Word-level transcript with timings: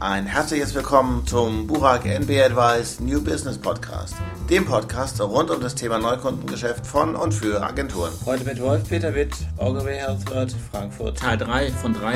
Ein 0.00 0.24
herzliches 0.24 0.74
Willkommen 0.74 1.26
zum 1.26 1.66
Burak 1.66 2.06
NB 2.06 2.30
Advice 2.40 3.00
New 3.00 3.22
Business 3.22 3.58
Podcast, 3.58 4.14
dem 4.48 4.64
Podcast 4.64 5.20
rund 5.20 5.50
um 5.50 5.60
das 5.60 5.74
Thema 5.74 5.98
Neukundengeschäft 5.98 6.86
von 6.86 7.14
und 7.14 7.34
für 7.34 7.62
Agenturen. 7.62 8.10
Heute 8.24 8.44
mit 8.44 8.62
Wolf-Peter 8.62 9.14
Witt, 9.14 9.34
Ogilvy 9.58 9.96
Healthword, 9.96 10.54
Frankfurt. 10.72 11.18
Teil 11.18 11.36
3 11.36 11.70
von 11.72 11.92
3. 11.92 12.14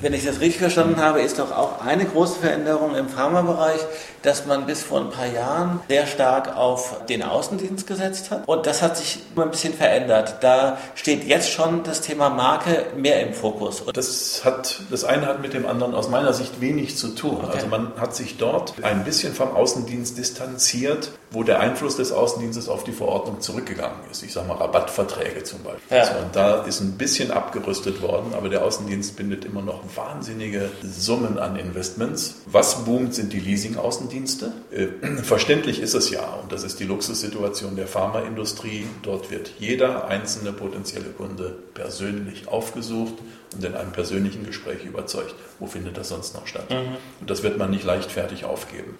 Wenn 0.00 0.14
ich 0.14 0.24
das 0.24 0.40
richtig 0.40 0.60
verstanden 0.60 1.00
habe, 1.00 1.20
ist 1.20 1.38
doch 1.38 1.52
auch 1.52 1.84
eine 1.84 2.04
große 2.06 2.40
Veränderung 2.40 2.94
im 2.94 3.08
Pharmabereich, 3.08 3.80
dass 4.22 4.46
man 4.46 4.66
bis 4.66 4.82
vor 4.82 5.00
ein 5.00 5.10
paar 5.10 5.26
Jahren 5.26 5.80
sehr 5.88 6.06
stark 6.06 6.56
auf 6.56 7.04
den 7.08 7.22
Außendienst 7.22 7.86
gesetzt 7.86 8.30
hat. 8.30 8.46
Und 8.46 8.66
das 8.66 8.82
hat 8.82 8.96
sich 8.96 9.20
immer 9.34 9.44
ein 9.44 9.50
bisschen 9.50 9.74
verändert. 9.74 10.36
Da 10.40 10.78
steht 10.94 11.24
jetzt 11.24 11.50
schon 11.50 11.82
das 11.84 12.00
Thema 12.00 12.30
Marke 12.30 12.86
mehr 12.96 13.26
im 13.26 13.34
Fokus. 13.34 13.82
Das, 13.92 14.42
hat, 14.44 14.80
das 14.90 15.04
eine 15.04 15.26
hat 15.26 15.42
mit 15.42 15.52
dem 15.52 15.66
anderen 15.66 15.94
aus 15.94 16.08
meiner 16.08 16.32
Sicht 16.32 16.60
wenig 16.60 16.96
zu 16.96 17.08
tun. 17.08 17.38
Okay. 17.42 17.52
Also 17.54 17.66
man 17.66 17.92
hat 17.98 18.14
sich 18.14 18.38
dort 18.38 18.74
ein 18.82 19.04
bisschen 19.04 19.34
vom 19.34 19.54
Außendienst 19.54 20.16
distanziert, 20.16 21.10
wo 21.30 21.42
der 21.42 21.60
Einfluss 21.60 21.96
des 21.96 22.12
Außendienstes 22.12 22.68
auf 22.68 22.84
die 22.84 22.92
Verordnung 22.92 23.40
zurückgegangen 23.40 23.98
ist. 24.10 24.22
Ich 24.22 24.32
sage 24.32 24.48
mal 24.48 24.54
Rabattverträge 24.54 25.44
zum 25.44 25.62
Beispiel. 25.62 25.96
Ja. 25.96 26.02
Also, 26.02 26.12
und 26.18 26.36
da 26.36 26.62
ist 26.64 26.80
ein 26.80 26.92
bisschen 26.92 27.30
abgerüstet 27.30 28.02
worden, 28.02 28.34
aber 28.34 28.48
der 28.48 28.64
Außendienst 28.64 29.16
bindet 29.16 29.44
immer 29.44 29.62
noch 29.62 29.82
wahnsinnige 29.96 30.70
Summen 30.82 31.38
an 31.38 31.56
Investments. 31.56 32.36
Was 32.46 32.84
boomt, 32.84 33.14
sind 33.14 33.32
die 33.32 33.40
Leasing-Außendienste. 33.40 34.52
Äh, 34.70 34.86
verständlich 35.22 35.80
ist 35.80 35.94
es 35.94 36.10
ja, 36.10 36.24
und 36.42 36.52
das 36.52 36.64
ist 36.64 36.80
die 36.80 36.84
Luxussituation 36.84 37.76
der 37.76 37.86
Pharmaindustrie. 37.86 38.86
Dort 39.02 39.30
wird 39.30 39.52
jeder 39.58 40.08
einzelne 40.08 40.52
potenzielle 40.52 41.10
Kunde 41.10 41.56
persönlich 41.74 42.48
aufgesucht 42.48 43.14
und 43.54 43.64
in 43.64 43.74
einem 43.74 43.92
persönlichen 43.92 44.46
Gespräch 44.46 44.84
überzeugt. 44.84 45.34
Wo 45.58 45.66
findet 45.66 45.96
das 45.96 46.08
sonst 46.08 46.34
noch 46.34 46.46
statt? 46.46 46.70
Mhm. 46.70 46.96
Und 47.20 47.30
das 47.30 47.42
wird 47.42 47.58
man 47.58 47.70
nicht 47.70 47.84
leichtfertig 47.84 48.44
aufgeben. 48.44 48.96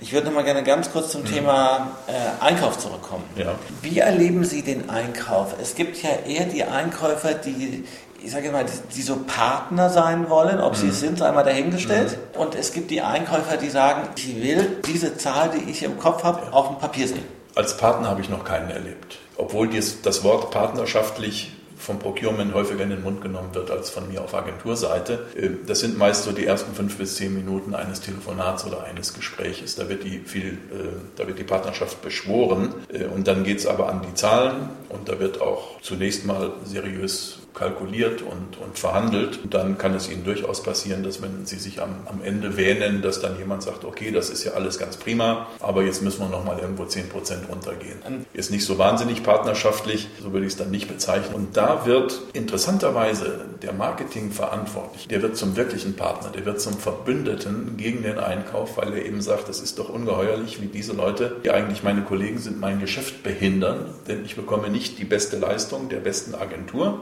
Ich 0.00 0.12
würde 0.12 0.26
noch 0.26 0.34
mal 0.34 0.44
gerne 0.44 0.62
ganz 0.62 0.90
kurz 0.90 1.12
zum 1.12 1.22
mhm. 1.22 1.26
Thema 1.26 1.96
äh, 2.06 2.44
Einkauf 2.44 2.78
zurückkommen. 2.78 3.24
Ja. 3.36 3.54
Wie 3.80 3.98
erleben 3.98 4.44
Sie 4.44 4.62
den 4.62 4.90
Einkauf? 4.90 5.54
Es 5.60 5.74
gibt 5.74 6.02
ja 6.02 6.10
eher 6.26 6.46
die 6.46 6.64
Einkäufer, 6.64 7.34
die 7.34 7.84
ich 8.24 8.30
sage 8.30 8.50
mal, 8.50 8.64
die 8.94 9.02
so 9.02 9.16
Partner 9.26 9.90
sein 9.90 10.30
wollen, 10.30 10.60
ob 10.60 10.72
mhm. 10.72 10.76
sie 10.76 10.88
es 10.88 11.00
sind, 11.00 11.18
sei 11.18 11.32
mal 11.32 11.42
dahingestellt. 11.42 12.18
Mhm. 12.34 12.40
Und 12.40 12.54
es 12.54 12.72
gibt 12.72 12.90
die 12.90 13.02
Einkäufer, 13.02 13.56
die 13.56 13.70
sagen, 13.70 14.08
ich 14.16 14.40
will 14.40 14.82
diese 14.86 15.16
Zahl, 15.16 15.50
die 15.50 15.70
ich 15.70 15.82
im 15.82 15.98
Kopf 15.98 16.22
habe, 16.22 16.46
ja. 16.46 16.52
auf 16.52 16.68
dem 16.68 16.78
Papier 16.78 17.08
sehen. 17.08 17.24
Als 17.54 17.76
Partner 17.76 18.08
habe 18.08 18.20
ich 18.20 18.28
noch 18.28 18.44
keinen 18.44 18.70
erlebt. 18.70 19.18
Obwohl 19.36 19.68
das 20.02 20.24
Wort 20.24 20.50
partnerschaftlich 20.50 21.52
vom 21.82 21.98
Procurement 21.98 22.54
häufiger 22.54 22.84
in 22.84 22.90
den 22.90 23.02
Mund 23.02 23.20
genommen 23.20 23.54
wird 23.54 23.70
als 23.70 23.90
von 23.90 24.08
mir 24.08 24.22
auf 24.22 24.34
Agenturseite. 24.34 25.26
Äh, 25.36 25.50
das 25.66 25.80
sind 25.80 25.98
meist 25.98 26.24
so 26.24 26.32
die 26.32 26.46
ersten 26.46 26.74
fünf 26.74 26.96
bis 26.96 27.16
zehn 27.16 27.34
Minuten 27.34 27.74
eines 27.74 28.00
Telefonats 28.00 28.64
oder 28.64 28.84
eines 28.84 29.14
Gespräches. 29.14 29.74
Da 29.74 29.88
wird 29.88 30.04
die, 30.04 30.20
viel, 30.20 30.52
äh, 30.72 31.00
da 31.16 31.26
wird 31.26 31.38
die 31.38 31.44
Partnerschaft 31.44 32.02
beschworen 32.02 32.74
äh, 32.92 33.04
und 33.04 33.26
dann 33.26 33.44
geht 33.44 33.58
es 33.58 33.66
aber 33.66 33.88
an 33.88 34.02
die 34.08 34.14
Zahlen 34.14 34.70
und 34.88 35.08
da 35.08 35.18
wird 35.18 35.40
auch 35.40 35.80
zunächst 35.80 36.24
mal 36.24 36.52
seriös 36.64 37.38
kalkuliert 37.54 38.22
und, 38.22 38.58
und 38.58 38.78
verhandelt. 38.78 39.40
Und 39.42 39.54
dann 39.54 39.78
kann 39.78 39.94
es 39.94 40.10
Ihnen 40.10 40.24
durchaus 40.24 40.62
passieren, 40.62 41.02
dass 41.02 41.22
wenn 41.22 41.46
Sie 41.46 41.56
sich 41.56 41.82
am, 41.82 42.06
am 42.06 42.22
Ende 42.22 42.56
wähnen, 42.56 43.02
dass 43.02 43.20
dann 43.20 43.38
jemand 43.38 43.62
sagt, 43.62 43.84
okay, 43.84 44.10
das 44.10 44.30
ist 44.30 44.44
ja 44.44 44.52
alles 44.52 44.78
ganz 44.78 44.96
prima, 44.96 45.46
aber 45.60 45.82
jetzt 45.82 46.02
müssen 46.02 46.20
wir 46.20 46.28
nochmal 46.28 46.58
irgendwo 46.58 46.84
10 46.84 47.08
Prozent 47.08 47.48
runtergehen. 47.48 48.26
Ist 48.32 48.50
nicht 48.50 48.64
so 48.64 48.78
wahnsinnig 48.78 49.22
partnerschaftlich, 49.22 50.08
so 50.22 50.32
würde 50.32 50.46
ich 50.46 50.52
es 50.52 50.58
dann 50.58 50.70
nicht 50.70 50.88
bezeichnen. 50.88 51.34
Und 51.34 51.56
da 51.56 51.71
wird 51.86 52.20
interessanterweise 52.32 53.46
der 53.62 53.72
Marketingverantwortliche, 53.72 55.08
der 55.08 55.22
wird 55.22 55.36
zum 55.36 55.56
wirklichen 55.56 55.94
Partner, 55.94 56.30
der 56.30 56.44
wird 56.44 56.60
zum 56.60 56.74
Verbündeten 56.74 57.76
gegen 57.76 58.02
den 58.02 58.18
Einkauf, 58.18 58.76
weil 58.76 58.92
er 58.92 59.04
eben 59.04 59.22
sagt, 59.22 59.48
es 59.48 59.60
ist 59.60 59.78
doch 59.78 59.88
ungeheuerlich, 59.88 60.60
wie 60.60 60.66
diese 60.66 60.92
Leute, 60.92 61.36
die 61.44 61.50
eigentlich 61.50 61.82
meine 61.82 62.02
Kollegen 62.02 62.38
sind, 62.38 62.60
mein 62.60 62.80
Geschäft 62.80 63.22
behindern, 63.22 63.86
denn 64.08 64.24
ich 64.24 64.36
bekomme 64.36 64.68
nicht 64.68 64.98
die 64.98 65.04
beste 65.04 65.38
Leistung 65.38 65.88
der 65.88 66.00
besten 66.00 66.34
Agentur, 66.34 67.00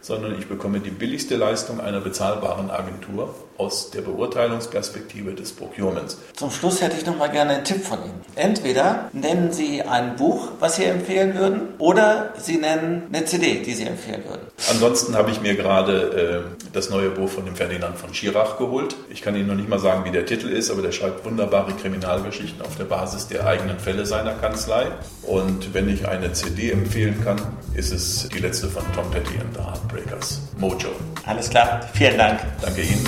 sondern 0.00 0.38
ich 0.38 0.46
bekomme 0.46 0.80
die 0.80 0.90
billigste 0.90 1.36
Leistung 1.36 1.80
einer 1.80 2.00
bezahlbaren 2.00 2.70
Agentur 2.70 3.34
aus 3.58 3.90
der 3.90 4.00
Beurteilungsperspektive 4.00 5.34
des 5.34 5.52
Procurements. 5.52 6.16
Zum 6.34 6.50
Schluss 6.50 6.80
hätte 6.80 6.96
ich 6.96 7.04
noch 7.04 7.18
mal 7.18 7.28
gerne 7.28 7.56
einen 7.56 7.64
Tipp 7.64 7.84
von 7.84 7.98
Ihnen. 8.02 8.20
Entweder 8.34 9.10
nennen 9.12 9.52
Sie 9.52 9.82
ein 9.82 10.16
Buch, 10.16 10.48
was 10.58 10.76
Sie 10.76 10.84
empfehlen 10.84 11.34
würden, 11.34 11.74
oder 11.78 12.32
Sie 12.38 12.56
nennen 12.56 13.08
eine 13.12 13.26
CD, 13.26 13.62
die 13.62 13.74
Sie 13.74 13.84
empfehlen 13.84 14.22
würden. 14.26 14.40
Ansonsten 14.70 15.14
habe 15.14 15.30
ich 15.30 15.42
mir 15.42 15.56
gerade 15.56 16.46
äh, 16.46 16.66
das 16.72 16.88
neue 16.88 17.10
Buch 17.10 17.28
von 17.28 17.44
dem 17.44 17.54
Ferdinand 17.54 17.98
von 17.98 18.14
Schirach 18.14 18.56
geholt. 18.56 18.96
Ich 19.10 19.20
kann 19.20 19.36
Ihnen 19.36 19.48
noch 19.48 19.54
nicht 19.54 19.68
mal 19.68 19.78
sagen, 19.78 20.04
wie 20.06 20.10
der 20.10 20.24
Titel 20.24 20.48
ist, 20.48 20.70
aber 20.70 20.80
der 20.80 20.92
schreibt 20.92 21.24
wunderbare 21.26 21.72
Kriminalgeschichten 21.72 22.62
auf 22.62 22.76
der 22.76 22.84
Basis 22.84 23.28
der 23.28 23.46
eigenen 23.46 23.78
Fälle 23.78 24.06
seiner 24.06 24.32
Kanzlei. 24.34 24.86
Und 25.22 25.74
wenn 25.74 25.88
ich 25.90 26.08
eine 26.08 26.32
CD 26.32 26.70
empfehlen 26.70 27.22
kann, 27.22 27.40
ist 27.74 27.92
es 27.92 28.28
die 28.28 28.38
letzte 28.38 28.68
von 28.68 28.82
Tom 28.94 29.10
Petty 29.10 29.38
and 29.38 29.54
the 29.54 29.60
Heartbreakers, 29.90 30.40
Mojo. 30.58 30.90
Alles 31.26 31.50
klar, 31.50 31.82
vielen 31.94 32.16
Dank. 32.16 32.40
Danke 32.62 32.82
Ihnen. 32.82 33.04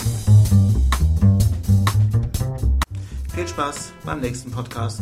Viel 3.34 3.48
Spaß 3.48 3.93
beim 4.04 4.20
nächsten 4.20 4.50
Podcast. 4.50 5.00